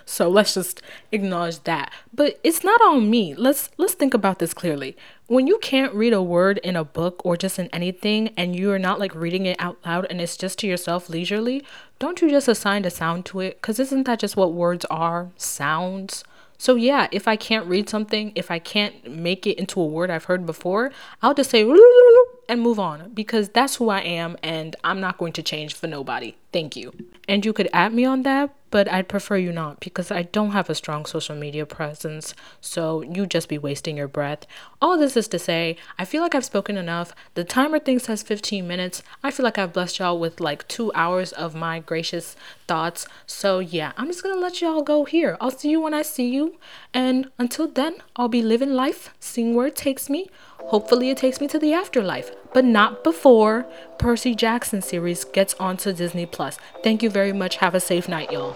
So 0.04 0.28
let's 0.28 0.52
just 0.52 0.82
acknowledge 1.12 1.64
that. 1.64 1.90
But 2.12 2.38
it's 2.44 2.62
not 2.62 2.80
on 2.82 3.10
me. 3.10 3.34
Let's 3.34 3.70
let's 3.78 3.94
think 3.94 4.12
about 4.12 4.38
this 4.38 4.52
clearly. 4.52 4.96
When 5.26 5.46
you 5.46 5.58
can't 5.58 5.94
read 5.94 6.12
a 6.12 6.22
word 6.22 6.58
in 6.58 6.76
a 6.76 6.84
book 6.84 7.22
or 7.24 7.38
just 7.38 7.58
in 7.58 7.68
anything 7.72 8.28
and 8.36 8.54
you're 8.54 8.78
not 8.78 9.00
like 9.00 9.14
reading 9.14 9.46
it 9.46 9.56
out 9.58 9.78
loud 9.86 10.06
and 10.10 10.20
it's 10.20 10.36
just 10.36 10.58
to 10.58 10.66
yourself 10.66 11.08
leisurely, 11.08 11.64
don't 11.98 12.20
you 12.20 12.28
just 12.30 12.48
assign 12.48 12.84
a 12.84 12.90
sound 12.90 13.24
to 13.26 13.40
it? 13.40 13.62
Cuz 13.62 13.80
isn't 13.80 14.04
that 14.04 14.20
just 14.20 14.36
what 14.36 14.52
words 14.52 14.84
are? 14.90 15.30
Sounds. 15.36 16.22
So, 16.58 16.74
yeah, 16.74 17.06
if 17.12 17.28
I 17.28 17.36
can't 17.36 17.66
read 17.66 17.88
something, 17.88 18.32
if 18.34 18.50
I 18.50 18.58
can't 18.58 19.08
make 19.08 19.46
it 19.46 19.58
into 19.58 19.80
a 19.80 19.86
word 19.86 20.10
I've 20.10 20.24
heard 20.24 20.44
before, 20.44 20.90
I'll 21.22 21.34
just 21.34 21.50
say 21.50 21.64
and 22.48 22.60
move 22.60 22.80
on 22.80 23.10
because 23.12 23.50
that's 23.50 23.76
who 23.76 23.90
I 23.90 24.00
am 24.00 24.36
and 24.42 24.74
I'm 24.82 25.00
not 25.00 25.18
going 25.18 25.32
to 25.34 25.42
change 25.42 25.74
for 25.74 25.86
nobody. 25.86 26.34
Thank 26.52 26.76
you. 26.76 26.92
And 27.28 27.44
you 27.44 27.52
could 27.52 27.68
add 27.72 27.92
me 27.92 28.04
on 28.04 28.22
that, 28.22 28.54
but 28.70 28.90
I'd 28.90 29.08
prefer 29.08 29.36
you 29.36 29.52
not 29.52 29.80
because 29.80 30.10
I 30.10 30.22
don't 30.22 30.50
have 30.50 30.68
a 30.68 30.74
strong 30.74 31.04
social 31.06 31.36
media 31.36 31.66
presence. 31.66 32.34
So 32.60 33.02
you 33.02 33.26
just 33.26 33.48
be 33.48 33.58
wasting 33.58 33.96
your 33.96 34.08
breath. 34.08 34.46
All 34.80 34.98
this 34.98 35.16
is 35.16 35.28
to 35.28 35.38
say, 35.38 35.76
I 35.98 36.04
feel 36.04 36.22
like 36.22 36.34
I've 36.34 36.44
spoken 36.44 36.76
enough. 36.76 37.14
The 37.34 37.44
timer 37.44 37.78
thing 37.78 37.98
says 37.98 38.22
15 38.22 38.66
minutes. 38.66 39.02
I 39.22 39.30
feel 39.30 39.44
like 39.44 39.58
I've 39.58 39.72
blessed 39.72 39.98
y'all 39.98 40.18
with 40.18 40.40
like 40.40 40.66
two 40.68 40.92
hours 40.94 41.32
of 41.32 41.54
my 41.54 41.80
gracious 41.80 42.36
thoughts. 42.66 43.06
So 43.26 43.58
yeah, 43.58 43.92
I'm 43.96 44.06
just 44.06 44.22
gonna 44.22 44.40
let 44.40 44.60
y'all 44.60 44.82
go 44.82 45.04
here. 45.04 45.36
I'll 45.40 45.50
see 45.50 45.70
you 45.70 45.80
when 45.80 45.94
I 45.94 46.02
see 46.02 46.28
you. 46.28 46.56
And 46.92 47.30
until 47.38 47.68
then, 47.68 47.96
I'll 48.16 48.28
be 48.28 48.42
living 48.42 48.74
life, 48.74 49.14
seeing 49.20 49.54
where 49.54 49.66
it 49.68 49.76
takes 49.76 50.08
me. 50.10 50.30
Hopefully, 50.66 51.10
it 51.10 51.16
takes 51.16 51.40
me 51.40 51.48
to 51.48 51.58
the 51.58 51.72
afterlife, 51.72 52.30
but 52.52 52.64
not 52.64 53.02
before 53.02 53.66
Percy 53.98 54.34
Jackson 54.34 54.82
series 54.82 55.24
gets 55.24 55.54
onto 55.54 55.92
Disney 55.92 56.26
Plus. 56.26 56.58
Thank 56.82 57.02
you 57.02 57.10
very 57.10 57.32
much. 57.32 57.56
Have 57.56 57.74
a 57.74 57.80
safe 57.80 58.08
night, 58.08 58.30
y'all. 58.30 58.54